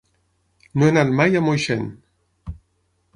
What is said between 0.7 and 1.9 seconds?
No he anat mai a Moixent.